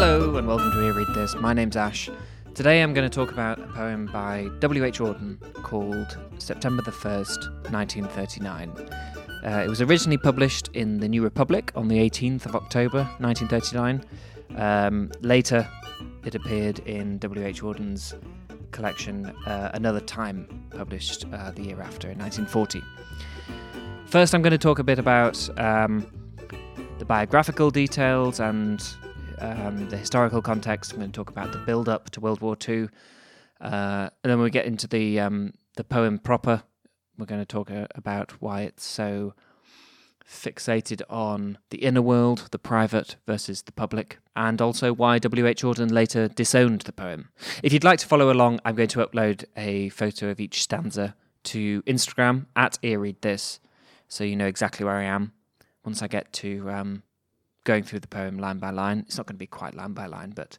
[0.00, 1.34] Hello and welcome to Here Read This.
[1.34, 2.08] My name's Ash.
[2.54, 4.98] Today I'm going to talk about a poem by W.H.
[4.98, 8.70] Auden called September the 1st, 1939.
[9.44, 14.02] Uh, it was originally published in the New Republic on the 18th of October 1939.
[14.56, 15.68] Um, later,
[16.24, 17.60] it appeared in W.H.
[17.60, 18.14] Auden's
[18.70, 22.82] collection uh, Another Time, published uh, the year after in 1940.
[24.06, 26.06] First, I'm going to talk a bit about um,
[26.98, 28.82] the biographical details and
[29.40, 30.92] um, the historical context.
[30.92, 32.88] I'm going to talk about the build up to World War II.
[33.60, 36.62] Uh, and then when we get into the, um, the poem proper,
[37.18, 39.34] we're going to talk uh, about why it's so
[40.26, 45.62] fixated on the inner world, the private versus the public, and also why W.H.
[45.62, 47.30] Auden later disowned the poem.
[47.62, 51.14] If you'd like to follow along, I'm going to upload a photo of each stanza
[51.44, 53.58] to Instagram at earreadthis,
[54.08, 55.32] so you know exactly where I am
[55.84, 57.02] once I get to um,
[57.64, 59.04] going through the poem line by line.
[59.06, 60.58] It's not going to be quite line by line, but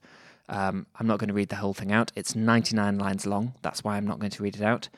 [0.49, 2.11] um, I'm not going to read the whole thing out.
[2.16, 3.53] It's 99 lines long.
[3.61, 4.89] That's why I'm not going to read it out.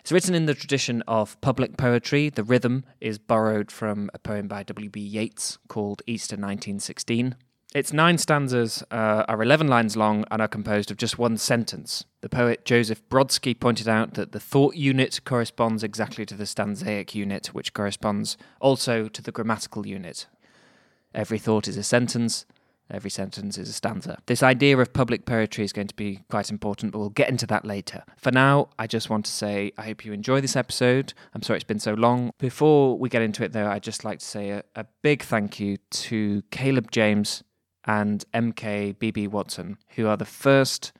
[0.00, 2.28] It's written in the tradition of public poetry.
[2.30, 5.00] The rhythm is borrowed from a poem by W.B.
[5.00, 7.36] Yeats called Easter 1916.
[7.74, 12.04] Its nine stanzas uh, are 11 lines long and are composed of just one sentence.
[12.20, 17.16] The poet Joseph Brodsky pointed out that the thought unit corresponds exactly to the stanzaic
[17.16, 20.26] unit, which corresponds also to the grammatical unit.
[21.14, 22.44] Every thought is a sentence,
[22.90, 24.18] every sentence is a stanza.
[24.26, 27.46] This idea of public poetry is going to be quite important, but we'll get into
[27.46, 28.04] that later.
[28.16, 31.14] For now, I just want to say I hope you enjoy this episode.
[31.34, 32.32] I'm sorry it's been so long.
[32.38, 35.60] Before we get into it, though, I'd just like to say a, a big thank
[35.60, 37.42] you to Caleb James
[37.84, 40.92] and MK BB Watson, who are the first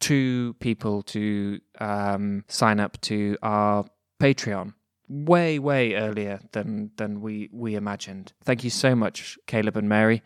[0.00, 3.84] two people to um, sign up to our
[4.20, 4.74] Patreon
[5.12, 8.32] way way earlier than than we we imagined.
[8.44, 10.22] Thank you so much, Caleb and Mary.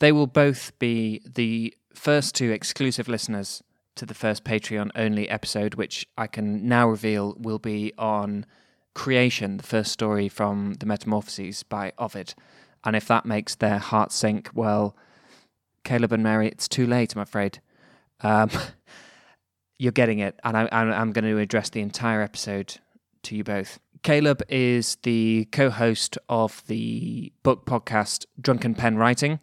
[0.00, 3.62] They will both be the first two exclusive listeners
[3.96, 8.44] to the first Patreon only episode, which I can now reveal will be on
[8.94, 12.34] Creation, the first story from the Metamorphoses by Ovid.
[12.84, 14.96] And if that makes their hearts sink, well,
[15.84, 17.60] Caleb and Mary, it's too late, I'm afraid.
[18.20, 18.50] Um,
[19.78, 22.78] you're getting it, and I, I'm going to address the entire episode
[23.24, 23.78] to you both.
[24.02, 29.40] Caleb is the co host of the book podcast Drunken Pen Writing.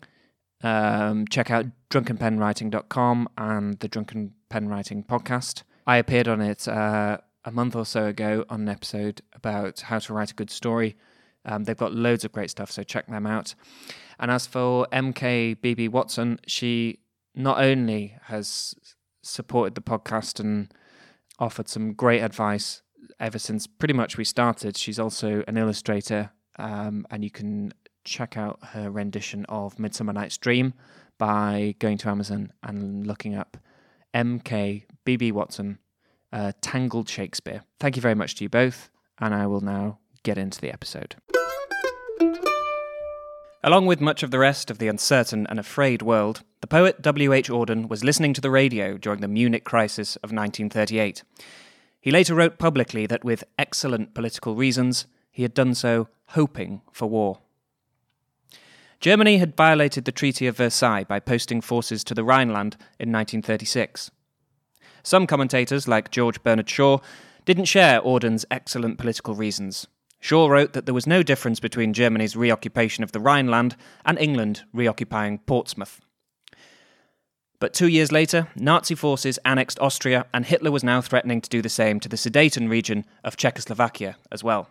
[0.63, 5.63] Um, check out drunkenpenwriting.com and the Drunken Pen Writing podcast.
[5.87, 9.99] I appeared on it uh, a month or so ago on an episode about how
[9.99, 10.95] to write a good story.
[11.43, 13.55] Um, they've got loads of great stuff, so check them out.
[14.19, 16.99] And as for MKBB Watson, she
[17.33, 18.75] not only has
[19.23, 20.71] supported the podcast and
[21.39, 22.83] offered some great advice
[23.19, 24.77] ever since pretty much we started.
[24.77, 27.73] She's also an illustrator, um, and you can
[28.03, 30.73] check out her rendition of Midsummer Night's Dream
[31.17, 33.57] by going to Amazon and looking up
[34.13, 34.85] M.K.
[35.05, 35.31] B.B.
[35.31, 35.79] Watson,
[36.33, 37.63] uh, Tangled Shakespeare.
[37.79, 38.89] Thank you very much to you both,
[39.19, 41.15] and I will now get into the episode.
[43.63, 47.49] Along with much of the rest of the uncertain and afraid world, the poet W.H.
[47.49, 51.23] Auden was listening to the radio during the Munich crisis of 1938.
[52.01, 57.07] He later wrote publicly that with excellent political reasons, he had done so hoping for
[57.07, 57.39] war.
[58.99, 64.11] Germany had violated the Treaty of Versailles by posting forces to the Rhineland in 1936.
[65.03, 66.99] Some commentators, like George Bernard Shaw,
[67.45, 69.87] didn't share Auden's excellent political reasons.
[70.19, 73.75] Shaw wrote that there was no difference between Germany's reoccupation of the Rhineland
[74.05, 75.99] and England reoccupying Portsmouth.
[77.61, 81.61] But two years later, Nazi forces annexed Austria, and Hitler was now threatening to do
[81.61, 84.67] the same to the Sudeten region of Czechoslovakia as well.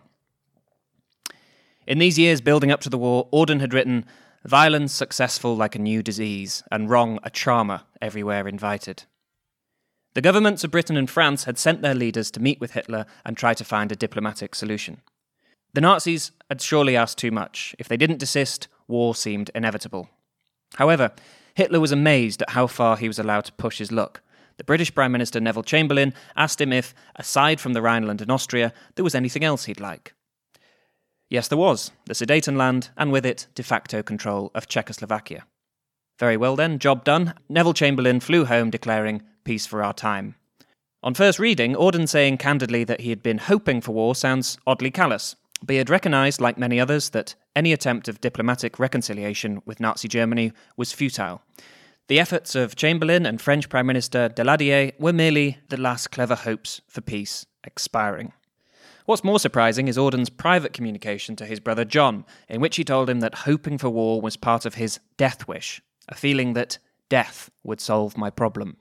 [1.87, 4.05] In these years building up to the war, Auden had written,
[4.43, 9.03] Violence successful like a new disease, and wrong a charmer everywhere invited.
[10.13, 13.37] The governments of Britain and France had sent their leaders to meet with Hitler and
[13.37, 14.99] try to find a diplomatic solution.
[15.73, 17.73] The Nazis had surely asked too much.
[17.79, 20.09] If they didn't desist, war seemed inevitable.
[20.75, 21.13] However,
[21.53, 24.21] Hitler was amazed at how far he was allowed to push his luck.
[24.57, 28.73] The British Prime Minister Neville Chamberlain asked him if, aside from the Rhineland and Austria,
[28.95, 30.13] there was anything else he'd like.
[31.29, 35.45] Yes, there was the Sudetenland, and with it, de facto control of Czechoslovakia.
[36.19, 37.33] Very well then, job done.
[37.49, 40.35] Neville Chamberlain flew home declaring, Peace for our time.
[41.01, 44.91] On first reading, Auden saying candidly that he had been hoping for war sounds oddly
[44.91, 49.79] callous, but he had recognised, like many others, that any attempt of diplomatic reconciliation with
[49.79, 51.41] Nazi Germany was futile.
[52.07, 56.81] The efforts of Chamberlain and French Prime Minister Daladier were merely the last clever hopes
[56.87, 58.33] for peace expiring.
[59.05, 63.09] What's more surprising is Auden's private communication to his brother John, in which he told
[63.09, 66.77] him that hoping for war was part of his death wish, a feeling that
[67.09, 68.77] death would solve my problem.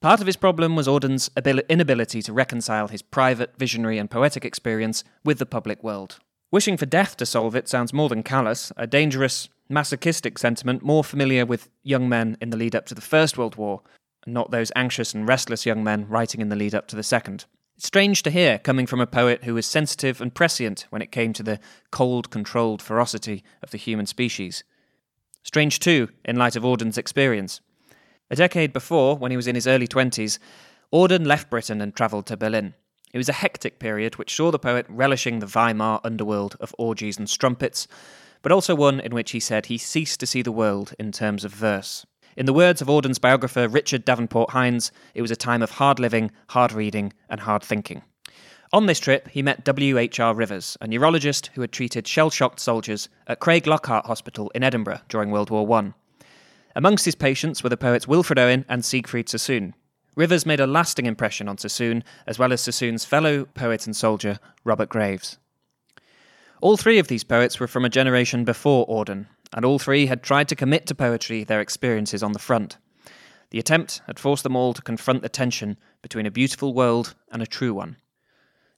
[0.00, 5.04] Part of his problem was Auden's inability to reconcile his private, visionary, and poetic experience
[5.24, 6.20] with the public world.
[6.50, 11.04] Wishing for death to solve it sounds more than callous, a dangerous, masochistic sentiment more
[11.04, 13.82] familiar with young men in the lead up to the First World War,
[14.24, 17.02] and not those anxious and restless young men writing in the lead up to the
[17.02, 17.44] Second.
[17.76, 21.12] It's strange to hear coming from a poet who was sensitive and prescient when it
[21.12, 21.60] came to the
[21.90, 24.64] cold, controlled ferocity of the human species.
[25.42, 27.60] Strange, too, in light of Auden's experience.
[28.32, 30.38] A decade before, when he was in his early 20s,
[30.92, 32.74] Auden left Britain and travelled to Berlin.
[33.12, 37.18] It was a hectic period which saw the poet relishing the Weimar underworld of orgies
[37.18, 37.88] and strumpets,
[38.42, 41.44] but also one in which he said he ceased to see the world in terms
[41.44, 42.06] of verse.
[42.36, 45.98] In the words of Auden's biographer Richard Davenport Hines, it was a time of hard
[45.98, 48.02] living, hard reading, and hard thinking.
[48.72, 50.32] On this trip, he met W.H.R.
[50.32, 55.32] Rivers, a neurologist who had treated shell shocked soldiers at Craiglockhart Hospital in Edinburgh during
[55.32, 55.92] World War I.
[56.76, 59.74] Amongst his patients were the poets Wilfred Owen and Siegfried Sassoon.
[60.14, 64.38] Rivers made a lasting impression on Sassoon, as well as Sassoon's fellow poet and soldier,
[64.64, 65.38] Robert Graves.
[66.60, 70.22] All three of these poets were from a generation before Auden, and all three had
[70.22, 72.76] tried to commit to poetry their experiences on the front.
[73.50, 77.42] The attempt had forced them all to confront the tension between a beautiful world and
[77.42, 77.96] a true one.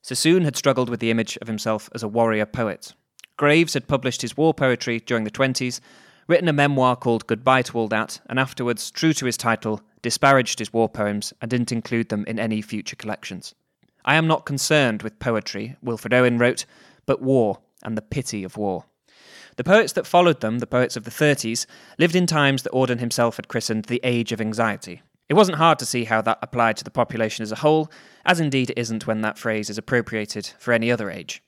[0.01, 2.95] Sassoon had struggled with the image of himself as a warrior poet.
[3.37, 5.81] Graves had published his war poetry during the 20s,
[6.29, 10.59] written a memoir called Goodbye to All That, and afterwards, true to his title, disparaged
[10.59, 13.55] his war poems and didn't include them in any future collections.
[14.05, 16.67] I am not concerned with poetry, Wilfred Owen wrote,
[17.07, 18.85] but war and the pity of war.
[19.57, 21.67] The poets that followed them, the poets of the 30s,
[21.99, 25.03] lived in times that Auden himself had christened the Age of Anxiety.
[25.29, 27.91] It wasn't hard to see how that applied to the population as a whole,
[28.25, 31.43] as indeed it isn't when that phrase is appropriated for any other age.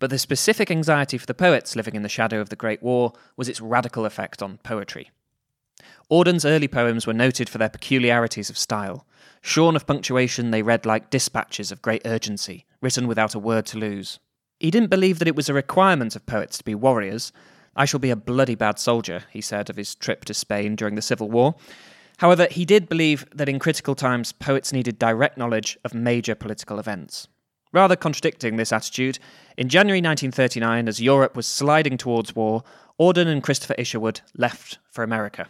[0.00, 3.12] But the specific anxiety for the poets living in the shadow of the Great War
[3.36, 5.10] was its radical effect on poetry.
[6.08, 9.06] Auden's early poems were noted for their peculiarities of style.
[9.42, 13.78] Shorn of punctuation, they read like dispatches of great urgency, written without a word to
[13.78, 14.18] lose.
[14.58, 17.30] He didn't believe that it was a requirement of poets to be warriors.
[17.76, 20.94] I shall be a bloody bad soldier, he said of his trip to Spain during
[20.94, 21.54] the Civil War.
[22.18, 26.78] However, he did believe that in critical times, poets needed direct knowledge of major political
[26.78, 27.28] events.
[27.72, 29.18] Rather contradicting this attitude,
[29.56, 32.64] in January 1939, as Europe was sliding towards war,
[32.98, 35.46] Auden and Christopher Isherwood left for America.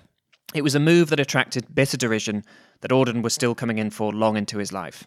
[0.53, 2.45] It was a move that attracted bitter derision
[2.81, 5.05] that Auden was still coming in for long into his life.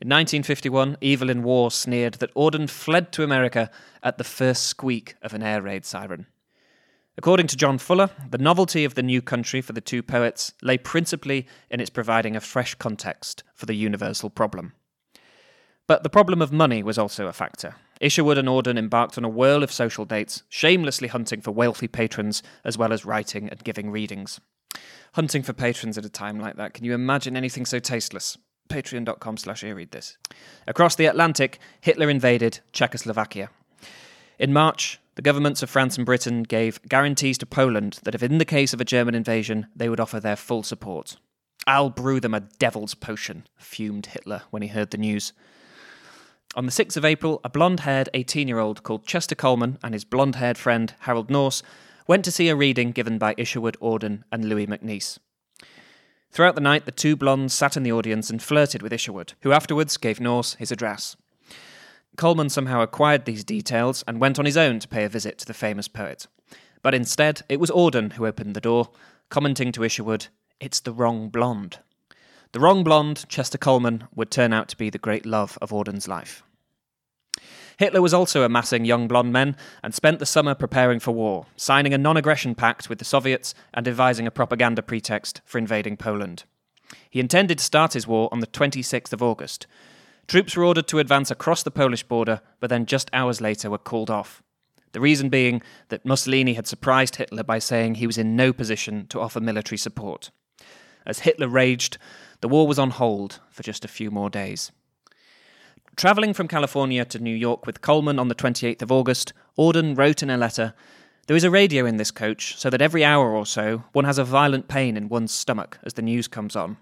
[0.00, 3.70] In 1951, Evelyn Waugh sneered that Auden fled to America
[4.02, 6.26] at the first squeak of an air raid siren.
[7.16, 10.78] According to John Fuller, the novelty of the new country for the two poets lay
[10.78, 14.72] principally in its providing a fresh context for the universal problem.
[15.88, 17.74] But the problem of money was also a factor.
[18.00, 22.42] Isherwood and Auden embarked on a whirl of social dates, shamelessly hunting for wealthy patrons
[22.62, 24.38] as well as writing and giving readings.
[25.14, 28.36] Hunting for patrons at a time like that, can you imagine anything so tasteless?
[28.68, 30.18] patreon.com slash read this.
[30.66, 33.48] Across the Atlantic, Hitler invaded Czechoslovakia.
[34.38, 38.36] In March, the governments of France and Britain gave guarantees to Poland that if in
[38.36, 41.16] the case of a German invasion, they would offer their full support.
[41.66, 45.32] I'll brew them a devil's potion, fumed Hitler when he heard the news.
[46.54, 49.92] On the 6th of April, a blonde haired 18 year old called Chester Kallman and
[49.92, 51.62] his blonde haired friend Harold Norse
[52.06, 55.18] went to see a reading given by Isherwood Auden and Louis MacNeice.
[56.30, 59.52] Throughout the night, the two blondes sat in the audience and flirted with Isherwood, who
[59.52, 61.16] afterwards gave Norse his address.
[62.16, 65.46] Kallman somehow acquired these details and went on his own to pay a visit to
[65.46, 66.26] the famous poet.
[66.82, 68.88] But instead, it was Auden who opened the door,
[69.28, 70.28] commenting to Isherwood,
[70.60, 71.80] It's the wrong blonde.
[72.52, 76.08] The wrong blonde, Chester Kallman, would turn out to be the great love of Auden's
[76.08, 76.42] life.
[77.76, 81.92] Hitler was also amassing young blonde men and spent the summer preparing for war, signing
[81.92, 86.44] a non aggression pact with the Soviets and devising a propaganda pretext for invading Poland.
[87.10, 89.66] He intended to start his war on the 26th of August.
[90.26, 93.78] Troops were ordered to advance across the Polish border, but then just hours later were
[93.78, 94.42] called off.
[94.92, 99.06] The reason being that Mussolini had surprised Hitler by saying he was in no position
[99.08, 100.30] to offer military support.
[101.06, 101.96] As Hitler raged,
[102.40, 104.70] the war was on hold for just a few more days.
[105.96, 110.22] Travelling from California to New York with Kallman on the 28th of August, Auden wrote
[110.22, 110.74] in a letter
[111.26, 114.18] There is a radio in this coach, so that every hour or so one has
[114.18, 116.76] a violent pain in one's stomach as the news comes on.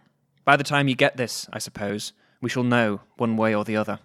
[0.45, 3.77] By the time you get this, I suppose, we shall know one way or the
[3.77, 4.01] other.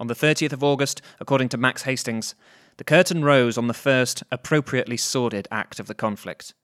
[0.00, 2.34] On the 30th of August, according to Max Hastings,
[2.78, 6.54] the curtain rose on the first appropriately sordid act of the conflict.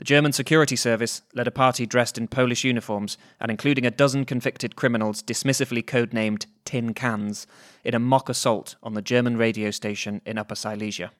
[0.00, 4.24] The German security service led a party dressed in Polish uniforms and including a dozen
[4.24, 7.46] convicted criminals dismissively codenamed Tin Cans
[7.84, 11.10] in a mock assault on the German radio station in Upper Silesia.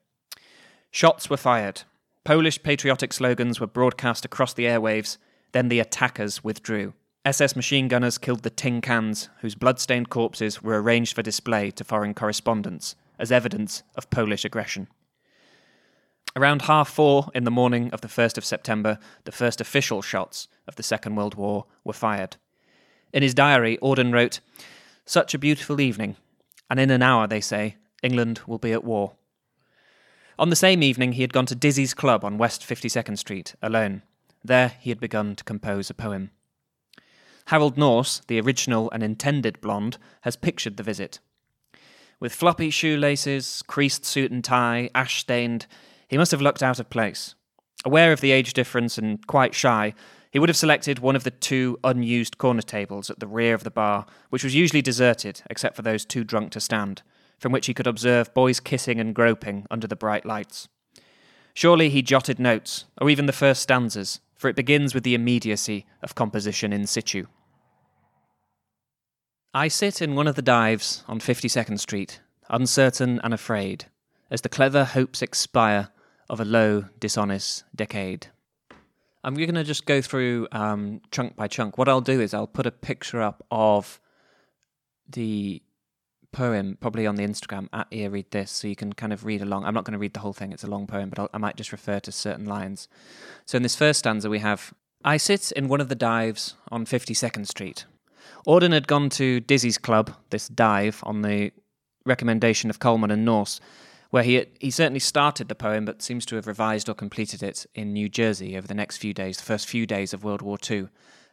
[0.90, 1.82] Shots were fired.
[2.24, 5.18] Polish patriotic slogans were broadcast across the airwaves,
[5.52, 6.94] then the attackers withdrew.
[7.26, 11.84] SS machine gunners killed the tin cans, whose blood-stained corpses were arranged for display to
[11.84, 14.88] foreign correspondents as evidence of Polish aggression.
[16.36, 20.46] Around half four in the morning of the 1st of September, the first official shots
[20.68, 22.36] of the Second World War were fired.
[23.12, 24.40] In his diary, Auden wrote,
[25.04, 26.16] Such a beautiful evening,
[26.68, 29.14] and in an hour, they say, England will be at war.
[30.38, 34.02] On the same evening, he had gone to Dizzy's Club on West 52nd Street, alone.
[34.44, 36.30] There he had begun to compose a poem.
[37.46, 41.18] Harold Norse, the original and intended blonde, has pictured the visit.
[42.20, 45.66] With floppy shoelaces, creased suit and tie, ash stained,
[46.10, 47.36] he must have looked out of place.
[47.84, 49.94] Aware of the age difference and quite shy,
[50.32, 53.62] he would have selected one of the two unused corner tables at the rear of
[53.62, 57.02] the bar, which was usually deserted except for those too drunk to stand,
[57.38, 60.68] from which he could observe boys kissing and groping under the bright lights.
[61.54, 65.86] Surely he jotted notes, or even the first stanzas, for it begins with the immediacy
[66.02, 67.26] of composition in situ.
[69.54, 73.86] I sit in one of the dives on 52nd Street, uncertain and afraid,
[74.28, 75.90] as the clever hopes expire
[76.30, 78.28] of a low, dishonest decade.
[79.22, 81.76] I'm going to just go through um, chunk by chunk.
[81.76, 84.00] What I'll do is I'll put a picture up of
[85.08, 85.60] the
[86.32, 89.42] poem, probably on the Instagram at ear read this, so you can kind of read
[89.42, 89.64] along.
[89.64, 91.38] I'm not going to read the whole thing; it's a long poem, but I'll, I
[91.38, 92.88] might just refer to certain lines.
[93.44, 94.72] So in this first stanza, we have
[95.04, 97.86] I sit in one of the dives on 52nd Street.
[98.46, 101.50] Auden had gone to Dizzy's club, this dive, on the
[102.06, 103.60] recommendation of Kallman and Norse,
[104.10, 107.66] where he he certainly started the poem, but seems to have revised or completed it
[107.74, 110.58] in New Jersey over the next few days, the first few days of World War
[110.68, 110.88] II,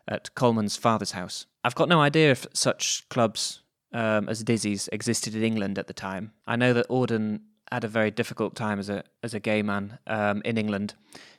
[0.08, 1.46] at Kallman's father's house.
[1.64, 3.62] I've got no idea if such clubs
[3.94, 6.32] um, as Dizzy's existed in England at the time.
[6.46, 7.42] I know that Auden
[7.72, 10.94] had a very difficult time as a as a gay man um, in England.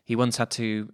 [0.05, 0.93] He once had to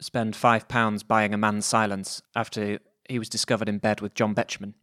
[0.00, 4.34] spend five pounds buying a man's silence after he was discovered in bed with John
[4.34, 4.74] Betjeman.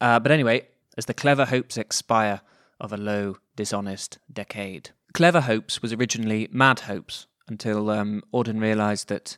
[0.00, 2.40] Uh, but anyway, as the clever hopes expire
[2.80, 4.90] of a low, dishonest decade.
[5.12, 9.36] Clever hopes was originally mad hopes until um, Auden realised that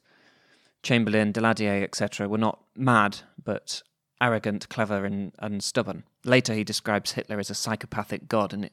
[0.83, 3.83] Chamberlain, Daladier, etc., were not mad, but
[4.21, 6.05] arrogant, clever, and, and stubborn.
[6.25, 8.73] Later, he describes Hitler as a psychopathic god, and it,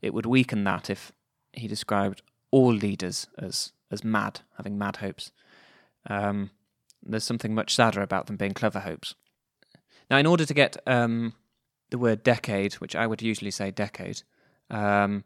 [0.00, 1.12] it would weaken that if
[1.52, 5.30] he described all leaders as, as mad, having mad hopes.
[6.08, 6.50] Um,
[7.02, 9.14] there's something much sadder about them being clever hopes.
[10.10, 11.34] Now, in order to get um,
[11.92, 14.22] the word decade, which I would usually say decade,
[14.70, 15.24] um,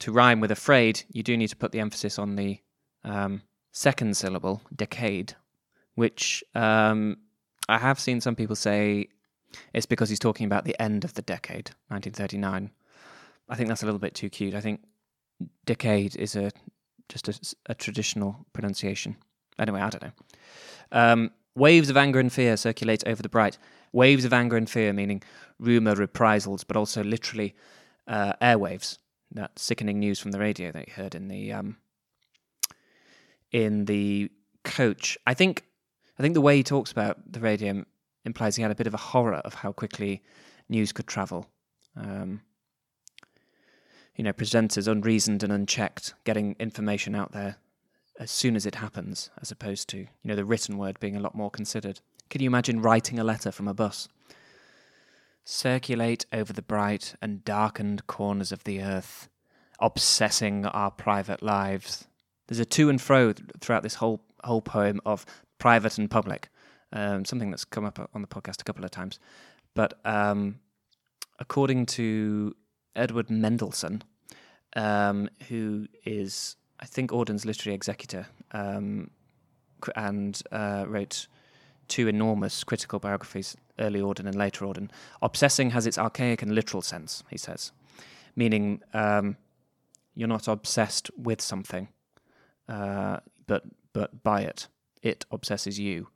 [0.00, 2.58] to rhyme with afraid, you do need to put the emphasis on the
[3.04, 5.34] um, second syllable, decade,
[5.94, 7.16] which um,
[7.68, 9.08] I have seen some people say
[9.72, 12.70] it's because he's talking about the end of the decade, 1939.
[13.48, 14.54] I think that's a little bit too cute.
[14.54, 14.80] I think
[15.64, 16.50] decade is a
[17.08, 19.16] just a, a traditional pronunciation.
[19.58, 20.12] Anyway, I don't know.
[20.92, 23.56] Um, waves of anger and fear circulate over the bright.
[23.92, 25.22] Waves of anger and fear, meaning
[25.58, 27.54] rumour, reprisals, but also literally
[28.06, 28.98] uh, airwaves.
[29.32, 31.76] That sickening news from the radio that you heard in the um,
[33.52, 34.30] in the
[34.64, 35.18] coach.
[35.26, 35.64] I think
[36.18, 37.84] I think the way he talks about the radio
[38.24, 40.22] implies he had a bit of a horror of how quickly
[40.68, 41.46] news could travel.
[41.96, 42.42] Um,
[44.16, 47.56] you know, presenters unreasoned and unchecked, getting information out there
[48.18, 51.20] as soon as it happens, as opposed to, you know, the written word being a
[51.20, 52.00] lot more considered.
[52.30, 54.08] Can you imagine writing a letter from a bus?
[55.44, 59.28] Circulate over the bright and darkened corners of the earth,
[59.80, 62.06] obsessing our private lives.
[62.46, 65.24] There's a to and fro throughout this whole whole poem of
[65.58, 66.48] private and public,
[66.92, 69.18] um, something that's come up on the podcast a couple of times.
[69.74, 70.60] But um,
[71.38, 72.54] according to
[72.94, 74.02] Edward Mendelson,
[74.76, 79.10] um, who is I think Auden's literary executor, um,
[79.96, 81.26] and uh, wrote
[81.88, 84.90] two enormous critical biographies, early Auden and later Auden.
[85.22, 87.72] Obsessing has its archaic and literal sense, he says,
[88.36, 89.36] meaning um,
[90.14, 91.88] you're not obsessed with something,
[92.68, 94.68] uh, but but by it.
[95.02, 96.08] It obsesses you.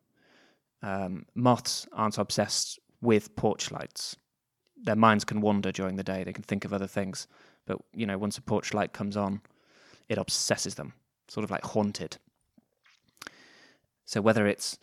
[0.82, 4.16] Um, moths aren't obsessed with porch lights.
[4.84, 6.24] Their minds can wander during the day.
[6.24, 7.28] They can think of other things,
[7.66, 9.40] but you know, once a porch light comes on,
[10.08, 10.92] it obsesses them,
[11.28, 12.18] sort of like haunted.
[14.04, 14.78] So whether it's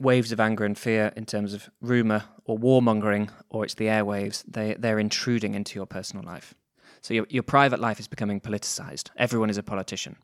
[0.00, 4.44] waves of anger and fear in terms of rumor or warmongering, or it's the airwaves,
[4.46, 6.54] they, they're intruding into your personal life.
[7.00, 9.10] So your, your private life is becoming politicized.
[9.16, 10.16] Everyone is a politician.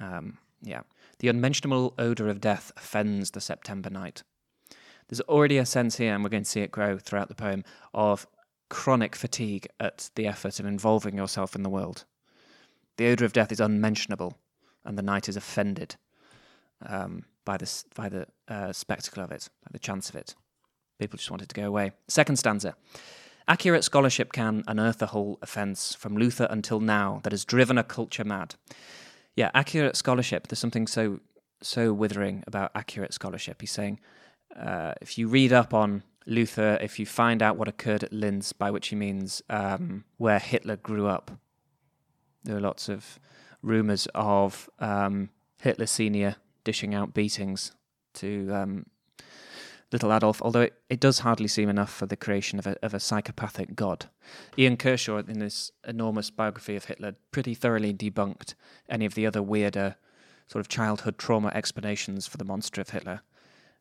[0.00, 0.82] Um, yeah.
[1.18, 4.22] The unmentionable odour of death offends the September night.
[5.08, 7.64] There's already a sense here, and we're going to see it grow throughout the poem,
[7.92, 8.26] of
[8.70, 12.04] chronic fatigue at the effort of involving yourself in the world.
[12.96, 14.38] The odour of death is unmentionable,
[14.84, 15.96] and the night is offended
[16.86, 20.34] um, by, this, by the uh, spectacle of it, by the chance of it.
[20.98, 21.92] People just wanted to go away.
[22.08, 22.74] Second stanza.
[23.46, 27.84] Accurate scholarship can unearth the whole offence from Luther until now that has driven a
[27.84, 28.54] culture mad.
[29.36, 30.46] Yeah, accurate scholarship.
[30.48, 31.20] There's something so
[31.60, 33.60] so withering about accurate scholarship.
[33.60, 33.98] He's saying
[34.56, 38.52] uh, if you read up on Luther, if you find out what occurred at Linz,
[38.52, 41.30] by which he means um, where Hitler grew up,
[42.44, 43.18] there are lots of
[43.62, 47.72] rumours of um, Hitler Senior dishing out beatings
[48.14, 48.86] to um,
[49.92, 52.94] little Adolf, although it, it does hardly seem enough for the creation of a, of
[52.94, 54.06] a psychopathic god.
[54.58, 58.54] Ian Kershaw, in this enormous biography of Hitler, pretty thoroughly debunked
[58.88, 59.96] any of the other weirder
[60.46, 63.22] sort of childhood trauma explanations for the monster of Hitler,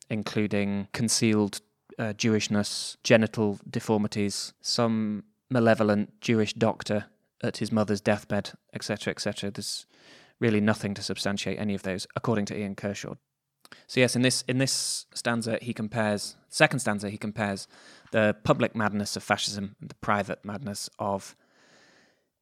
[0.10, 1.62] including concealed
[2.00, 7.06] uh, Jewishness, genital deformities, some malevolent Jewish doctor
[7.42, 9.52] at his mother's deathbed, etc., etc.
[9.52, 9.86] There's
[10.44, 13.16] really nothing to substantiate any of those, according to Ian Kershaw.
[13.88, 17.68] So yes, in this in this stanza he compares second stanza he compares
[18.12, 21.36] the public madness of fascism and the private madness of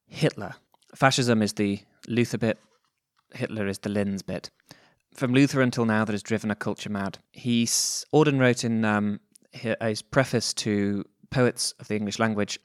[0.08, 0.56] Hitler.
[0.94, 2.58] Fascism is the Luther bit,
[3.34, 4.50] Hitler is the Linz bit.
[5.14, 7.20] From Luther until now, that has driven a culture mad.
[7.32, 9.20] He Auden wrote in um,
[9.52, 12.60] his preface to Poets of the English Language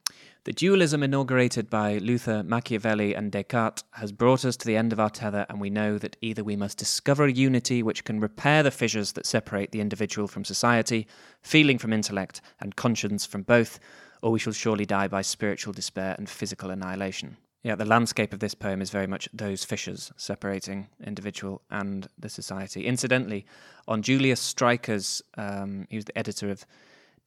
[0.47, 4.99] the dualism inaugurated by Luther, Machiavelli, and Descartes has brought us to the end of
[4.99, 8.63] our tether, and we know that either we must discover a unity which can repair
[8.63, 11.05] the fissures that separate the individual from society,
[11.41, 13.77] feeling from intellect, and conscience from both,
[14.21, 17.35] or we shall surely die by spiritual despair and physical annihilation.
[17.63, 22.29] Yeah, the landscape of this poem is very much those fissures separating individual and the
[22.29, 22.85] society.
[22.85, 23.45] Incidentally,
[23.85, 26.65] on Julius Streicher's, um, he was the editor of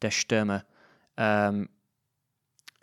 [0.01, 0.63] Der Stürmer,
[1.19, 1.69] um,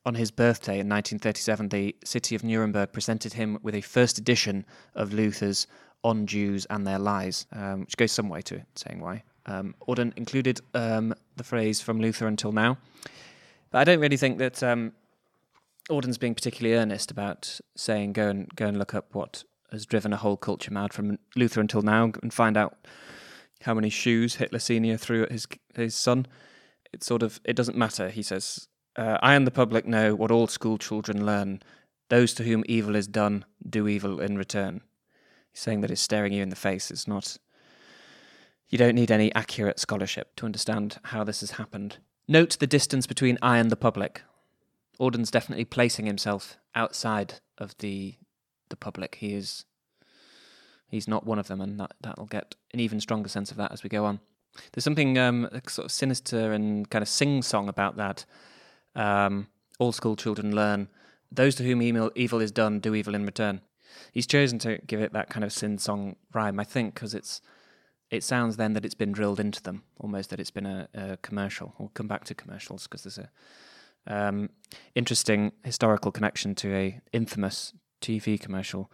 [0.08, 4.66] on his birthday in 1937, the city of Nuremberg presented him with a first edition
[4.96, 5.68] of Luther's
[6.06, 9.24] On Jews and Their Lies, um, which goes some way to saying why.
[9.48, 12.78] Um, Auden included um, the phrase from Luther until now.
[13.70, 14.94] But I don't really think that um,
[15.90, 20.14] Auden's being particularly earnest about saying go and go and look up what has driven
[20.14, 22.88] a whole culture mad from Luther until now and find out
[23.64, 26.28] how many shoes Hitler Senior threw at his his son.
[26.94, 28.10] It sort of it doesn't matter.
[28.10, 31.62] He says uh, I and the public know what all school children learn.
[32.10, 34.82] Those to whom evil is done do evil in return.
[35.52, 36.90] He's saying that it's staring you in the face.
[36.90, 37.38] It's not.
[38.70, 41.98] You don't need any accurate scholarship to understand how this has happened.
[42.28, 44.24] Note the distance between I and the public.
[45.00, 48.16] Auden's definitely placing himself outside of the
[48.70, 49.16] the public.
[49.16, 49.66] He is
[50.90, 53.72] he's not one of them, and that that'll get an even stronger sense of that
[53.72, 54.20] as we go on.
[54.72, 58.26] There's something um, sort of sinister and kind of sing song about that
[58.98, 59.48] um,
[59.80, 60.90] all school children learn.
[61.32, 63.62] Those to whom evil is done do evil in return.
[64.12, 67.42] He's chosen to give it that kind of sin song rhyme, I think, because it's
[68.10, 71.18] it sounds then that it's been drilled into them, almost that it's been a, a
[71.18, 71.74] commercial.
[71.78, 73.30] We'll come back to commercials because there's a
[74.08, 74.50] um,
[74.96, 78.90] interesting historical connection to a infamous TV commercial.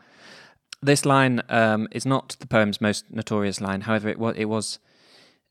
[0.81, 3.81] This line um, is not the poem's most notorious line.
[3.81, 4.79] However, it was it was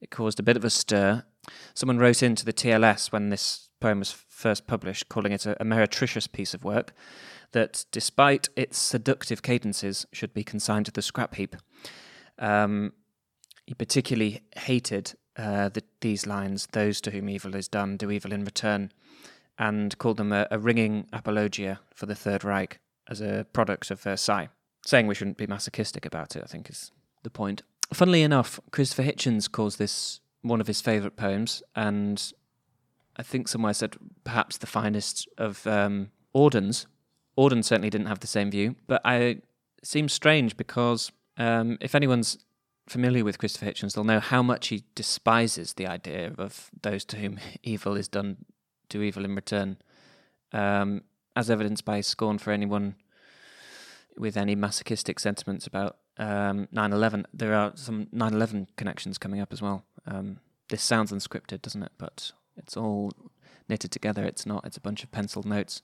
[0.01, 1.25] it caused a bit of a stir.
[1.75, 5.64] Someone wrote into the TLS when this poem was first published, calling it a, a
[5.64, 6.95] meretricious piece of work,
[7.51, 11.57] that despite its seductive cadences, should be consigned to the scrap heap.
[12.38, 12.92] Um,
[13.66, 18.33] he particularly hated uh, the, these lines, those to whom evil is done do evil
[18.33, 18.92] in return,
[19.59, 24.01] and called them a, a ringing apologia for the Third Reich as a product of
[24.01, 24.49] Versailles.
[24.85, 26.90] Saying we shouldn't be masochistic about it, I think, is
[27.23, 27.62] the point.
[27.92, 32.33] Funnily enough, Christopher Hitchens calls this one of his favourite poems, and
[33.16, 36.87] I think somewhere said perhaps the finest of um, Auden's.
[37.38, 39.44] Auden certainly didn't have the same view, but I it
[39.83, 42.38] seems strange because um, if anyone's
[42.88, 47.16] familiar with Christopher Hitchens, they'll know how much he despises the idea of those to
[47.16, 48.44] whom evil is done
[48.88, 49.79] do evil in return,
[50.53, 51.03] um,
[51.35, 52.94] as evidenced by his scorn for anyone
[54.18, 57.25] with any masochistic sentiments about um, 9/11.
[57.33, 59.85] There are some 9/11 connections coming up as well.
[60.07, 61.92] Um, this sounds unscripted, doesn't it?
[61.96, 63.12] But it's all
[63.69, 64.25] knitted together.
[64.25, 64.65] It's not.
[64.65, 65.83] It's a bunch of penciled notes,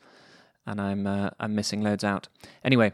[0.66, 2.28] and I'm uh, I'm missing loads out.
[2.64, 2.92] Anyway,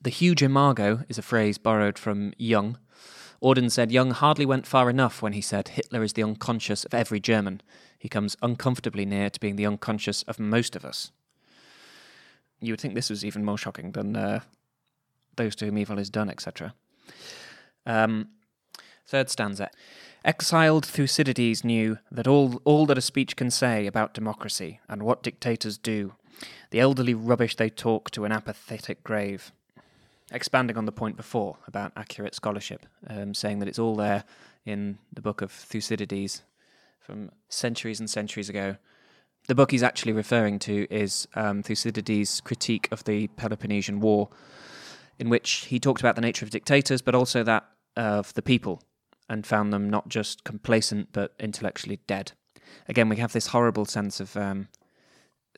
[0.00, 2.78] the huge imago is a phrase borrowed from Jung.
[3.42, 6.94] Auden said Jung hardly went far enough when he said Hitler is the unconscious of
[6.94, 7.60] every German.
[7.98, 11.10] He comes uncomfortably near to being the unconscious of most of us.
[12.60, 14.40] You would think this was even more shocking than uh,
[15.36, 16.74] those to whom evil is done, etc.
[17.86, 18.28] Um,
[19.06, 19.70] third stanza.
[20.24, 25.22] Exiled Thucydides knew that all, all that a speech can say about democracy and what
[25.22, 26.14] dictators do
[26.70, 29.52] The elderly rubbish they talk to an apathetic grave.
[30.32, 34.24] Expanding on the point before about accurate scholarship, um, saying that it's all there
[34.64, 36.42] in the book of Thucydides
[37.00, 38.76] from centuries and centuries ago.
[39.46, 44.30] The book he's actually referring to is um, Thucydides' critique of the Peloponnesian War,
[45.18, 48.82] in which he talked about the nature of dictators, but also that of the people,
[49.28, 52.32] and found them not just complacent but intellectually dead.
[52.88, 54.68] Again, we have this horrible sense of um,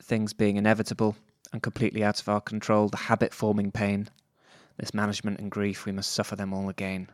[0.01, 1.17] things being inevitable
[1.53, 4.09] and completely out of our control, the habit forming pain,
[4.79, 7.09] this management and grief, we must suffer them all again.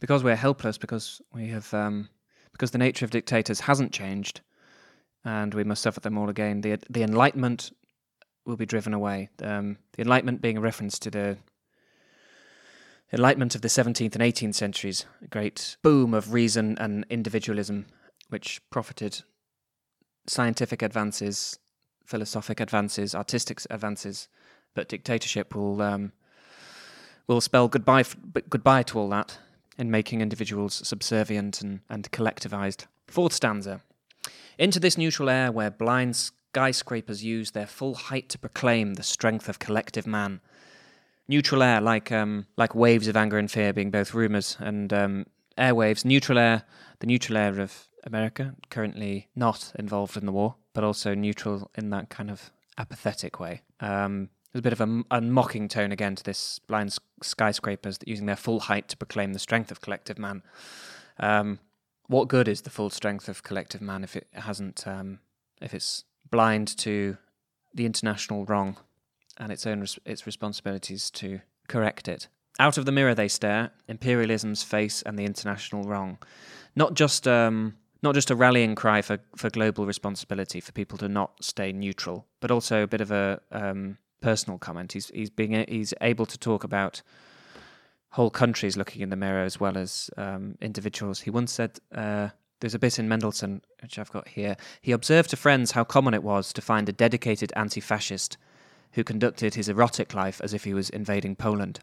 [0.00, 2.08] Because we're helpless, because we have, um,
[2.52, 4.40] because the nature of dictators hasn't changed,
[5.24, 6.60] and we must suffer them all again.
[6.60, 7.72] The the Enlightenment
[8.44, 9.28] will be driven away.
[9.42, 11.38] Um, the Enlightenment being a reference to the
[13.12, 17.86] Enlightenment of the 17th and 18th centuries, a great boom of reason and individualism,
[18.28, 19.22] which profited
[20.26, 21.58] scientific advances,
[22.04, 24.28] philosophic advances, artistic advances,
[24.74, 26.12] but dictatorship will um,
[27.26, 28.16] will spell goodbye f-
[28.50, 29.38] goodbye to all that
[29.78, 32.86] in making individuals subservient and, and collectivized.
[33.06, 33.80] Fourth stanza.
[34.58, 39.48] Into this neutral air where blind skyscrapers use their full height to proclaim the strength
[39.48, 40.40] of collective man.
[41.28, 45.26] Neutral air, like um, like waves of anger and fear being both rumours and um,
[45.58, 46.04] airwaves.
[46.04, 46.64] Neutral air,
[47.00, 51.90] the neutral air of America, currently not involved in the war, but also neutral in
[51.90, 53.62] that kind of apathetic way.
[53.80, 58.26] Um, there's a bit of a, a, mocking tone again to this blind skyscrapers using
[58.26, 60.42] their full height to proclaim the strength of collective man.
[61.18, 61.58] Um,
[62.06, 65.18] what good is the full strength of collective man if it hasn't, um,
[65.60, 67.18] if it's blind to
[67.74, 68.78] the international wrong
[69.38, 72.28] and its own res- its responsibilities to correct it?
[72.60, 76.18] Out of the mirror they stare, imperialism's face and the international wrong.
[76.74, 81.08] Not just um, not just a rallying cry for, for global responsibility for people to
[81.08, 84.92] not stay neutral, but also a bit of a um, personal comment.
[84.92, 87.02] He's he's being he's able to talk about
[88.10, 91.20] whole countries looking in the mirror as well as um, individuals.
[91.20, 91.78] He once said.
[91.94, 94.56] Uh, there's a bit in Mendelson, which I've got here.
[94.82, 98.36] He observed to friends how common it was to find a dedicated anti fascist
[98.92, 101.80] who conducted his erotic life as if he was invading Poland.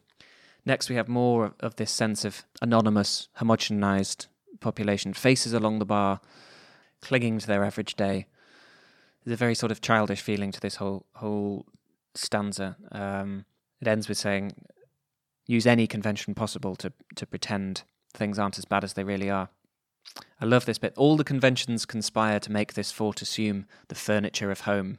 [0.65, 4.27] Next, we have more of this sense of anonymous, homogenized
[4.59, 6.19] population, faces along the bar,
[7.01, 8.25] clinging to their average day.
[9.23, 11.65] There's a very sort of childish feeling to this whole whole
[12.15, 12.77] stanza.
[12.91, 13.45] Um,
[13.79, 14.53] it ends with saying,
[15.45, 19.49] "Use any convention possible to to pretend things aren't as bad as they really are."
[20.39, 20.93] I love this bit.
[20.95, 24.97] All the conventions conspire to make this fort assume the furniture of home.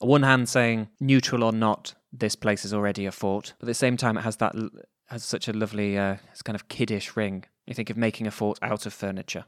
[0.00, 3.54] On one hand, saying neutral or not, this place is already a fort.
[3.58, 4.54] But at the same time, it has that
[5.06, 7.44] has such a lovely, uh, kind of kiddish ring.
[7.66, 9.44] You think of making a fort out of furniture.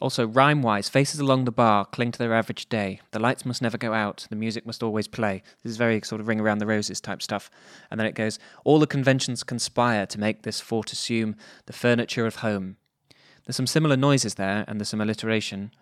[0.00, 3.00] Also, rhyme wise, faces along the bar cling to their average day.
[3.10, 4.26] The lights must never go out.
[4.30, 5.42] The music must always play.
[5.62, 7.50] This is very sort of ring around the roses type stuff.
[7.90, 11.36] And then it goes, all the conventions conspire to make this fort assume
[11.66, 12.76] the furniture of home.
[13.44, 15.72] There's some similar noises there, and there's some alliteration,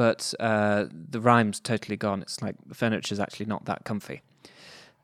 [0.00, 2.22] but uh, the rhyme's totally gone.
[2.22, 4.22] It's like the furniture's actually not that comfy.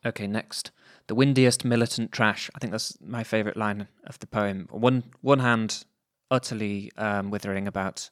[0.06, 0.70] Okay, next.
[1.06, 2.50] The windiest militant trash.
[2.54, 4.68] I think that's my favourite line of the poem.
[4.70, 5.84] One one hand
[6.30, 8.08] utterly um, withering about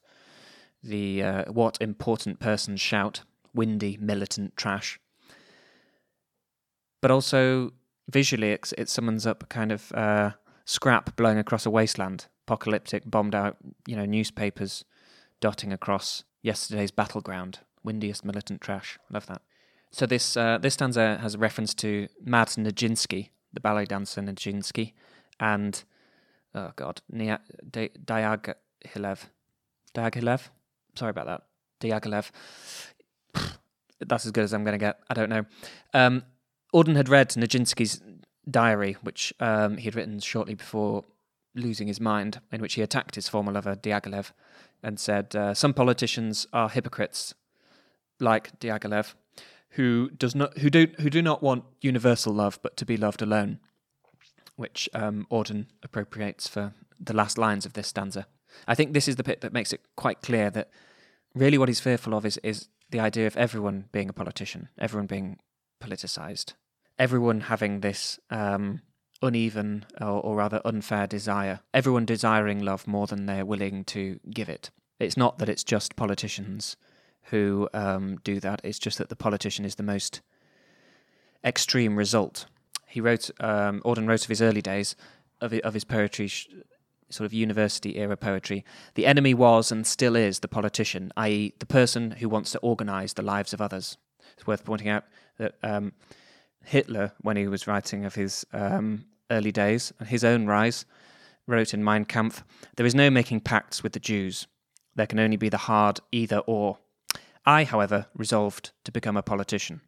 [0.83, 3.23] the uh, what important persons shout,
[3.55, 5.01] windy militant trash.
[7.01, 7.73] But also
[8.11, 10.33] visually, it, it summons up a kind of uh,
[10.66, 14.85] scrap blowing across a wasteland, apocalyptic, bombed out, you know, newspapers
[15.40, 17.61] dotting across yesterday's battleground.
[17.83, 18.98] Windiest militant trash.
[19.11, 19.42] Love that.
[19.90, 24.92] So this uh, this stanza has a reference to Mads Nijinsky, the ballet dancer Nijinsky,
[25.40, 25.83] and
[26.54, 29.24] oh god, Nia- Diaghilev.
[29.94, 30.48] Diaghilev?
[30.94, 31.42] Sorry about that.
[31.80, 32.30] Diaghilev.
[34.00, 34.98] That's as good as I'm going to get.
[35.09, 35.44] I don't know.
[35.92, 36.24] Um,
[36.74, 38.02] Auden had read Nijinsky's
[38.50, 41.04] diary, which um, he had written shortly before
[41.54, 44.33] losing his mind, in which he attacked his former lover, Diaghilev,
[44.85, 47.35] and said, uh, Some politicians are hypocrites,
[48.20, 49.14] like Diaghilev,
[49.70, 53.23] who, does not, who, do, who do not want universal love, but to be loved
[53.23, 53.59] alone
[54.57, 58.27] which um, Auden appropriates for the last lines of this stanza.
[58.68, 60.70] I think this is the bit that makes it quite clear that
[61.35, 65.07] really what he's fearful of is, is the idea of everyone being a politician, everyone
[65.07, 65.38] being
[65.83, 66.55] politicized,
[66.99, 68.81] everyone having this um,
[69.24, 74.48] uneven or, or, rather unfair desire, everyone desiring love more than they're willing to give
[74.48, 74.70] it.
[75.00, 76.76] It's not that it's just politicians
[77.24, 80.20] who um, do that, it's just that the politician is the most
[81.44, 82.46] extreme result
[82.94, 84.94] he wrote um, Auden wrote of his early days
[85.40, 86.30] of of his poetry,
[87.10, 88.64] sort of university era poetry.
[88.94, 93.14] The enemy was and still is the politician, i.e., the person who wants to organise
[93.14, 93.98] the lives of others.
[94.34, 95.04] it's worth pointing out
[95.38, 95.92] that um,
[96.62, 100.84] Hitler, when he was writing of his um, early days and his own rise,
[101.46, 102.44] wrote in Mein Kampf,
[102.76, 104.46] There is no making pacts with the Jews.
[104.94, 106.78] There can only be the hard either or.
[107.44, 109.82] I, however, resolved to become a politician.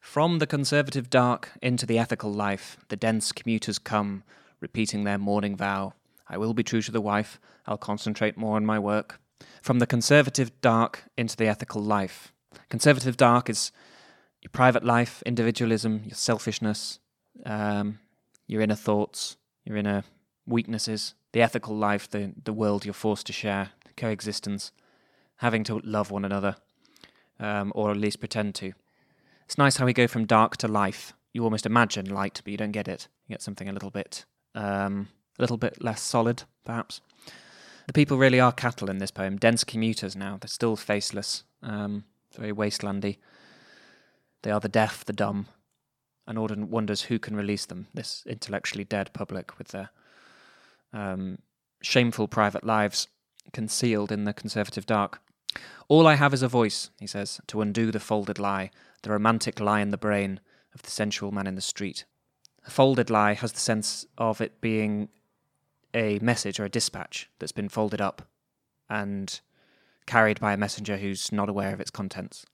[0.00, 4.24] From the conservative dark into the ethical life, the dense commuters come,
[4.60, 5.94] repeating their morning vow.
[6.28, 9.20] I will be true to the wife, I'll concentrate more on my work.
[9.62, 12.32] From the conservative dark into the ethical life.
[12.68, 13.72] Conservative dark is
[14.42, 16.98] your private life, individualism, your selfishness,
[17.44, 17.98] um,
[18.50, 20.02] your inner thoughts, your inner
[20.44, 24.72] weaknesses, the ethical life, the, the world you're forced to share, coexistence,
[25.36, 26.56] having to love one another,
[27.38, 28.72] um, or at least pretend to.
[29.44, 31.12] It's nice how we go from dark to life.
[31.32, 33.06] You almost imagine light, but you don't get it.
[33.26, 34.24] You get something a little bit,
[34.56, 35.08] um,
[35.38, 37.00] a little bit less solid, perhaps.
[37.86, 40.38] The people really are cattle in this poem, dense commuters now.
[40.40, 42.04] They're still faceless, um,
[42.36, 43.18] very wastelandy.
[44.42, 45.46] They are the deaf, the dumb,
[46.26, 49.90] and Auden wonders who can release them, this intellectually dead public with their
[50.92, 51.38] um,
[51.82, 53.08] shameful private lives
[53.52, 55.20] concealed in the conservative dark.
[55.88, 58.70] All I have is a voice, he says, to undo the folded lie,
[59.02, 60.40] the romantic lie in the brain
[60.74, 62.04] of the sensual man in the street.
[62.66, 65.08] A folded lie has the sense of it being
[65.92, 68.28] a message or a dispatch that's been folded up
[68.88, 69.40] and
[70.06, 72.46] carried by a messenger who's not aware of its contents.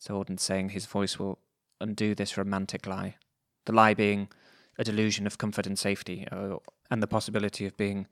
[0.00, 1.38] So Auden's saying his voice will
[1.80, 3.16] undo this romantic lie.
[3.66, 4.28] The lie being
[4.78, 6.56] a delusion of comfort and safety, uh,
[6.90, 8.06] and the possibility of being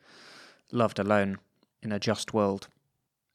[0.72, 1.38] loved alone
[1.83, 2.68] in a just world.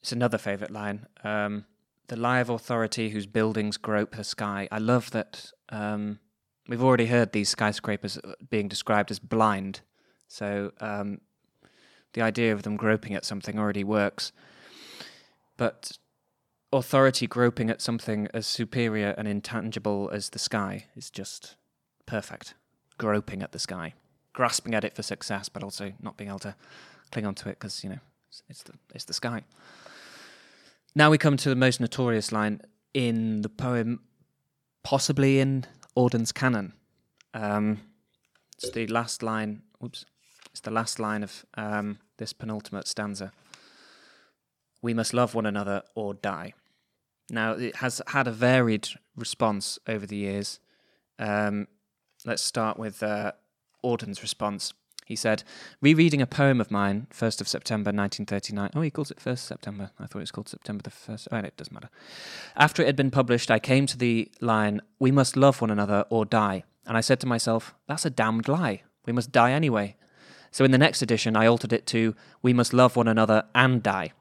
[0.01, 1.05] It's another favourite line.
[1.23, 1.65] Um,
[2.07, 4.67] the lie of authority whose buildings grope the sky.
[4.71, 6.19] I love that um,
[6.67, 9.81] we've already heard these skyscrapers uh, being described as blind.
[10.27, 11.21] So um,
[12.13, 14.33] the idea of them groping at something already works.
[15.55, 15.97] But
[16.73, 21.55] authority groping at something as superior and intangible as the sky is just
[22.05, 22.53] perfect.
[22.97, 23.93] Groping at the sky,
[24.33, 26.55] grasping at it for success, but also not being able to
[27.11, 27.99] cling onto it because you know
[28.49, 29.43] it's the it's the sky.
[30.93, 32.61] Now we come to the most notorious line
[32.93, 34.01] in the poem,
[34.83, 36.73] possibly in Auden's canon.
[37.33, 37.79] Um,
[38.55, 39.63] it's the last line.
[39.83, 40.05] Oops,
[40.51, 43.31] it's the last line of um, this penultimate stanza.
[44.81, 46.53] We must love one another or die.
[47.31, 50.59] Now, it has had a varied response over the years.
[51.17, 51.69] Um,
[52.25, 53.31] let's start with uh,
[53.81, 54.73] Auden's response.
[55.05, 55.43] He said,
[55.81, 58.71] rereading a poem of mine, 1st of September 1939.
[58.75, 59.91] Oh, he calls it 1st September.
[59.97, 61.29] I thought it was called September the 1st.
[61.31, 61.89] Oh, it doesn't matter.
[62.55, 66.05] After it had been published, I came to the line, We must love one another
[66.09, 66.65] or die.
[66.85, 68.83] And I said to myself, That's a damned lie.
[69.05, 69.95] We must die anyway.
[70.51, 73.81] So in the next edition, I altered it to, We must love one another and
[73.81, 74.11] die.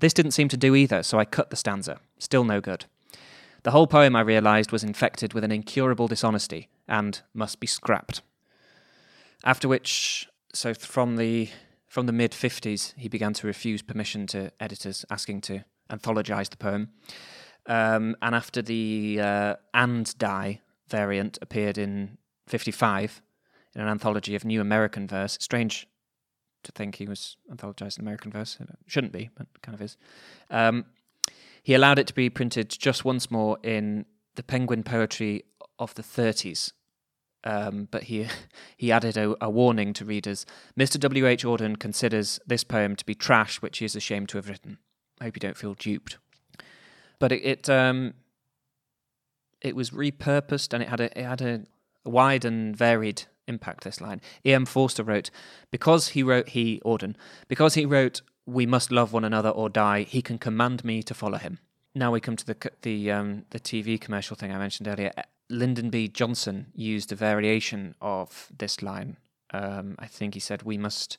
[0.00, 1.98] This didn't seem to do either, so I cut the stanza.
[2.18, 2.86] Still no good.
[3.62, 8.20] The whole poem, I realised, was infected with an incurable dishonesty and must be scrapped.
[9.42, 11.48] After which, so from the
[11.88, 16.56] from the mid 50s, he began to refuse permission to editors asking to anthologise the
[16.56, 16.88] poem.
[17.66, 23.22] Um, and after the uh, And Die variant appeared in 55
[23.74, 25.86] in an anthology of new American verse, strange
[26.64, 28.58] to think he was anthologized in American verse.
[28.60, 29.96] It shouldn't be, but kind of is.
[30.50, 30.86] Um,
[31.62, 35.44] he allowed it to be printed just once more in the Penguin Poetry
[35.78, 36.72] of the 30s.
[37.44, 38.26] Um, but he
[38.76, 40.46] he added a, a, warning to readers.
[40.78, 40.98] Mr.
[40.98, 41.26] W.
[41.26, 41.44] H.
[41.44, 44.78] Auden considers this poem to be trash, which he is ashamed to have written.
[45.20, 46.18] I hope you don't feel duped.
[47.18, 48.14] But it it, um,
[49.60, 51.64] it was repurposed and it had a it had a
[52.04, 54.20] wide and varied impact this line.
[54.44, 54.66] E.M.
[54.66, 55.30] Forster wrote,
[55.70, 57.14] because he wrote, he, Auden,
[57.48, 61.14] because he wrote, we must love one another or die, he can command me to
[61.14, 61.58] follow him.
[61.94, 65.12] Now we come to the the um, the TV commercial thing I mentioned earlier.
[65.48, 66.08] Lyndon B.
[66.08, 69.16] Johnson used a variation of this line.
[69.52, 71.18] Um, I think he said, "We must,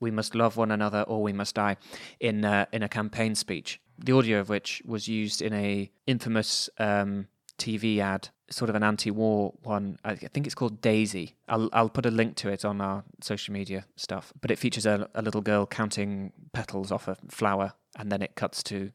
[0.00, 1.76] we must love one another, or we must die,"
[2.18, 3.78] in uh, in a campaign speech.
[3.98, 8.82] The audio of which was used in a infamous um, TV ad sort of an
[8.82, 9.98] anti-war one.
[10.04, 11.36] I think it's called Daisy.
[11.48, 14.32] I'll I'll put a link to it on our social media stuff.
[14.40, 18.34] But it features a, a little girl counting petals off a flower, and then it
[18.34, 18.90] cuts to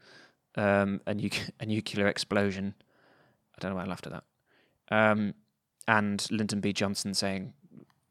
[0.55, 2.75] um, a, nu- a nuclear explosion.
[3.55, 4.23] I don't know why I laughed at that.
[4.91, 5.33] Um,
[5.87, 6.73] and Lyndon B.
[6.73, 7.53] Johnson saying,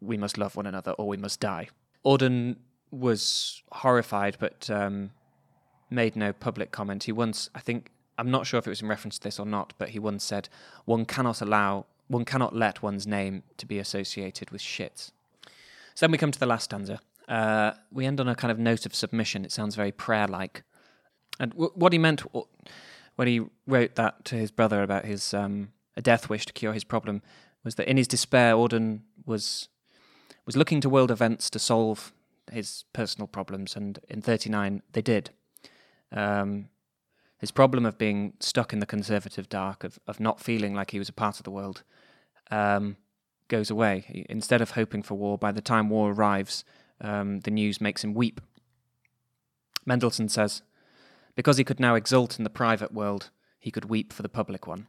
[0.00, 1.68] "We must love one another, or we must die."
[2.04, 2.56] Auden
[2.90, 5.10] was horrified, but um,
[5.90, 7.04] made no public comment.
[7.04, 9.46] He once, I think, I'm not sure if it was in reference to this or
[9.46, 10.48] not, but he once said,
[10.84, 15.10] one cannot allow, one cannot let one's name to be associated with shit."
[15.94, 17.00] So then we come to the last stanza.
[17.28, 19.44] Uh, we end on a kind of note of submission.
[19.44, 20.62] It sounds very prayer like.
[21.40, 22.22] And w- what he meant,
[23.16, 26.72] when he wrote that to his brother about his um, a death wish to cure
[26.72, 27.22] his problem
[27.62, 29.68] was that in his despair, Auden was
[30.44, 32.12] was looking to world events to solve
[32.52, 35.30] his personal problems, and in '39 they did.
[36.12, 36.68] Um,
[37.44, 40.98] his problem of being stuck in the conservative dark, of, of not feeling like he
[40.98, 41.82] was a part of the world,
[42.50, 42.96] um,
[43.48, 44.24] goes away.
[44.30, 46.64] Instead of hoping for war, by the time war arrives,
[47.02, 48.40] um, the news makes him weep.
[49.86, 50.62] Mendelson says,
[51.34, 53.28] because he could now exult in the private world,
[53.58, 54.86] he could weep for the public one.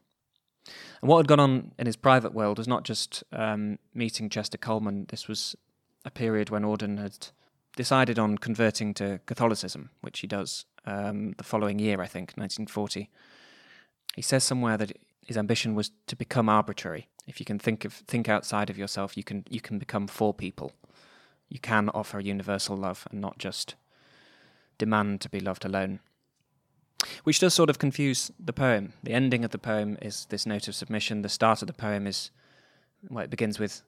[1.01, 4.57] And what had gone on in his private world was not just um, meeting Chester
[4.57, 5.57] Kallman, this was
[6.05, 7.27] a period when Auden had
[7.75, 13.09] decided on converting to Catholicism, which he does um, the following year, I think, 1940.
[14.15, 17.07] He says somewhere that his ambition was to become arbitrary.
[17.27, 20.33] If you can think of think outside of yourself, you can you can become for
[20.33, 20.71] people.
[21.49, 23.75] You can offer universal love and not just
[24.77, 25.99] demand to be loved alone.
[27.23, 28.93] Which does sort of confuse the poem.
[29.03, 31.21] The ending of the poem is this note of submission.
[31.21, 32.31] The start of the poem is
[33.09, 33.81] well, it begins with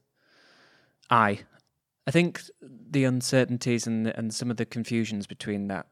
[1.10, 1.39] I.
[2.08, 5.88] I think the uncertainties and and some of the confusions between that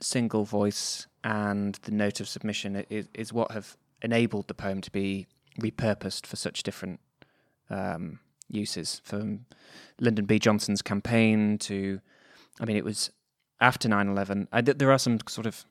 [0.00, 4.90] single voice and the note of submission is, is what have enabled the poem to
[4.90, 5.26] be
[5.60, 7.00] repurposed for such different
[7.68, 9.02] um, uses.
[9.04, 9.44] From
[10.00, 10.38] Lyndon B.
[10.38, 12.00] Johnson's campaign to,
[12.60, 13.10] I mean, it was
[13.60, 14.48] after 9 11.
[14.62, 15.64] There are some sort of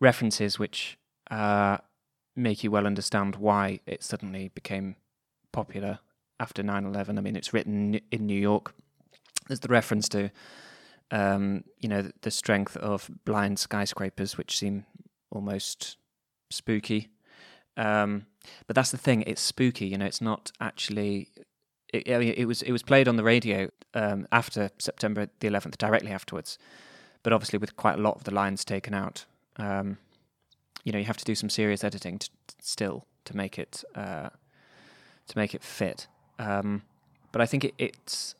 [0.00, 0.98] references which
[1.30, 1.78] uh,
[2.36, 4.96] make you well understand why it suddenly became
[5.52, 5.98] popular
[6.42, 7.16] after 9 11.
[7.16, 8.74] I mean, it's written in New York.
[9.48, 10.30] There's the reference to
[11.12, 14.86] um, you know, the strength of blind skyscrapers, which seem
[15.30, 15.98] almost
[16.50, 17.10] spooky.
[17.76, 18.26] Um,
[18.66, 19.86] but that's the thing; it's spooky.
[19.86, 21.28] You know, it's not actually.
[21.92, 25.48] It, I mean, it was it was played on the radio um, after September the
[25.48, 26.58] 11th, directly afterwards,
[27.22, 29.26] but obviously with quite a lot of the lines taken out.
[29.56, 29.98] Um,
[30.82, 34.30] you know, you have to do some serious editing to, still to make it uh,
[35.28, 36.06] to make it fit.
[36.42, 36.82] Um,
[37.30, 38.34] but I think it, it's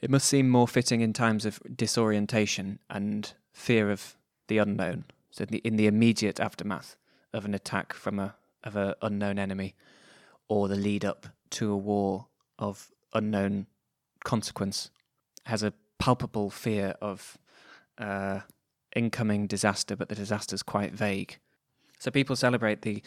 [0.00, 5.04] it must seem more fitting in times of disorientation and fear of the unknown.
[5.30, 6.96] So in the, in the immediate aftermath
[7.32, 9.74] of an attack from a of an unknown enemy,
[10.48, 12.26] or the lead up to a war
[12.58, 13.66] of unknown
[14.24, 14.90] consequence,
[15.44, 17.38] has a palpable fear of
[17.98, 18.40] uh,
[18.96, 21.38] incoming disaster, but the disaster is quite vague.
[21.98, 23.02] So people celebrate the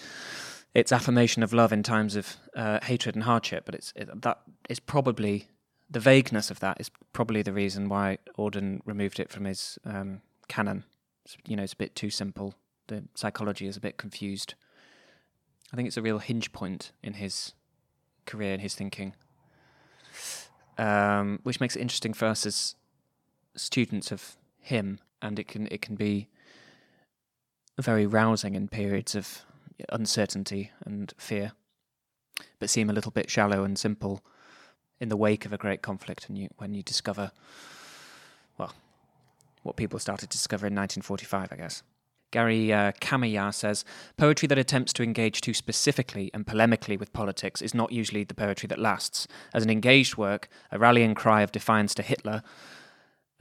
[0.74, 4.40] its affirmation of love in times of uh, hatred and hardship, but it's it, that
[4.70, 5.48] is probably
[5.90, 10.22] the vagueness of that is probably the reason why Auden removed it from his um,
[10.48, 10.86] canon.
[11.26, 12.56] It's, you know, it's a bit too simple.
[12.88, 14.56] The psychology is a bit confused.
[15.74, 17.54] I think it's a real hinge point in his
[18.26, 19.14] career and his thinking,
[20.78, 22.76] um, which makes it interesting for us as
[23.56, 26.30] students of him, and it can it can be
[27.80, 29.44] very rousing in periods of
[29.90, 31.54] uncertainty and fear,
[32.60, 34.24] but seem a little bit shallow and simple
[35.00, 37.32] in the wake of a great conflict, and you when you discover,
[38.58, 38.74] well,
[39.64, 41.84] what people started to discover in 1945, I guess.
[42.32, 42.94] Gary uh,
[43.52, 43.84] says
[44.16, 48.34] poetry that attempts to engage too specifically and polemically with politics is not usually the
[48.34, 49.28] poetry that lasts.
[49.54, 52.42] As an engaged work, a rallying cry of defiance to Hitler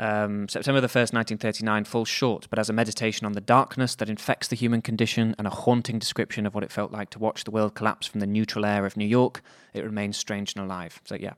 [0.01, 4.09] um, September the 1st, 1939, falls short, but as a meditation on the darkness that
[4.09, 7.45] infects the human condition and a haunting description of what it felt like to watch
[7.45, 9.43] the world collapse from the neutral air of New York,
[9.75, 11.03] it remains strange and alive.
[11.05, 11.35] So, yeah,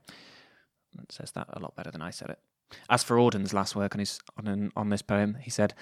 [1.09, 2.39] says that a lot better than I said it.
[2.89, 5.73] As for Auden's last work on, his, on, an, on this poem, he said,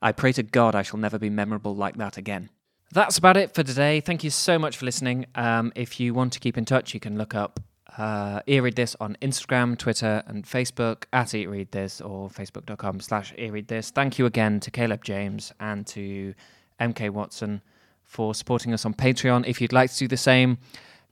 [0.00, 2.48] I pray to God I shall never be memorable like that again.
[2.92, 4.00] That's about it for today.
[4.00, 5.26] Thank you so much for listening.
[5.34, 7.60] Um, if you want to keep in touch, you can look up
[7.98, 13.68] uh, earread this on Instagram, Twitter, and Facebook at earread this or facebook.com slash earread
[13.68, 13.90] this.
[13.90, 16.34] Thank you again to Caleb James and to
[16.80, 17.60] MK Watson
[18.02, 19.46] for supporting us on Patreon.
[19.46, 20.58] If you'd like to do the same,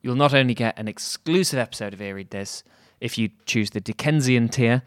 [0.02, 2.62] you'll not only get an exclusive episode of Earread This
[3.00, 4.82] if you choose the Dickensian tier,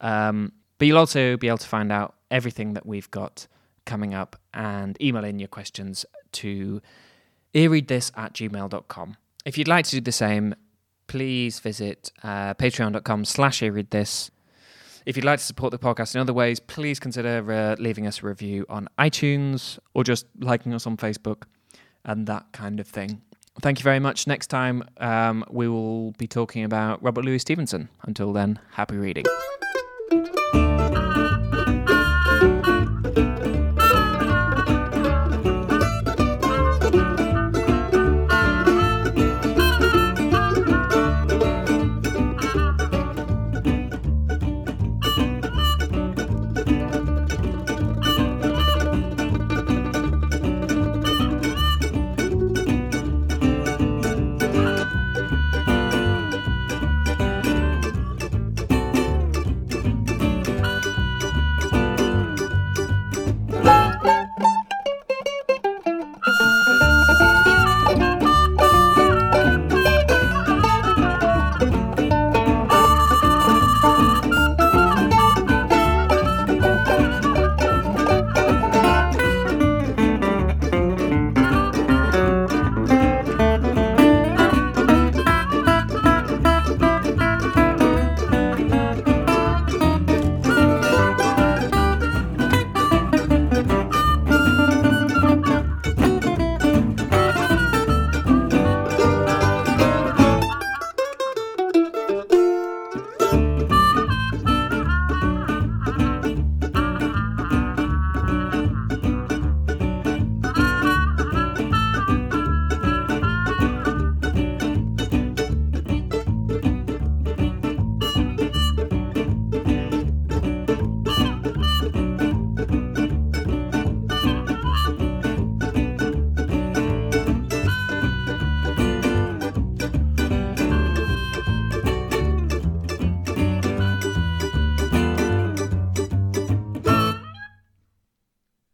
[0.00, 3.46] um, but you'll also be able to find out everything that we've got
[3.84, 6.80] coming up and email in your questions to
[7.54, 9.16] earreadthis at gmail.com.
[9.44, 10.54] If you'd like to do the same,
[11.06, 14.30] please visit uh, patreon.com slash this.
[15.04, 18.22] If you'd like to support the podcast in other ways, please consider uh, leaving us
[18.22, 21.44] a review on iTunes or just liking us on Facebook
[22.04, 23.22] and that kind of thing.
[23.60, 24.26] Thank you very much.
[24.26, 27.88] Next time, um, we will be talking about Robert Louis Stevenson.
[28.02, 29.24] Until then, happy reading.